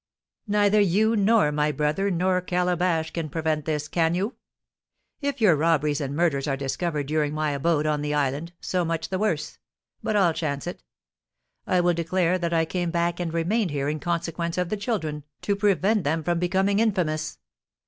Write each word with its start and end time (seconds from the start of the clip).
"Neither 0.47 0.81
you, 0.81 1.15
nor 1.15 1.51
my 1.51 1.71
brother, 1.71 2.09
nor 2.09 2.41
Calabash 2.41 3.11
can 3.11 3.29
prevent 3.29 3.65
this, 3.65 3.87
can 3.87 4.15
you? 4.15 4.33
If 5.21 5.39
your 5.39 5.55
robberies 5.55 6.01
and 6.01 6.15
murders 6.15 6.47
are 6.47 6.57
discovered 6.57 7.03
during 7.05 7.35
my 7.35 7.51
abode 7.51 7.85
on 7.85 8.01
the 8.01 8.11
island, 8.15 8.51
so 8.59 8.83
much 8.83 9.09
the 9.09 9.19
worse; 9.19 9.59
but 10.01 10.15
I'll 10.15 10.33
chance 10.33 10.65
it. 10.65 10.81
I 11.67 11.81
will 11.81 11.93
declare 11.93 12.39
that 12.39 12.51
I 12.51 12.65
came 12.65 12.89
back 12.89 13.19
and 13.19 13.31
remained 13.31 13.69
here 13.69 13.89
in 13.89 13.99
consequence 13.99 14.57
of 14.57 14.69
the 14.69 14.75
children, 14.77 15.23
to 15.43 15.55
prevent 15.55 16.03
them 16.03 16.23
from 16.23 16.39
becoming 16.39 16.79
infamous. 16.79 17.37